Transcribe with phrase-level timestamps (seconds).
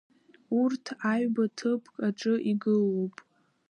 [0.61, 3.15] Урҭ аҩба ҭыԥк аҿы игылоуп.